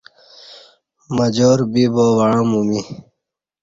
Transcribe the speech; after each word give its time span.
مجار 1.15 1.59
بِبا 1.71 2.05
وعں 2.17 2.41
مو 2.49 2.59
می 2.67 2.81